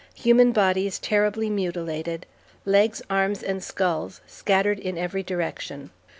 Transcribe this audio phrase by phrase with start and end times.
[0.15, 2.25] Human bodies terribly mutilated,
[2.65, 5.91] legs, arms, and skulls scattered in every direction.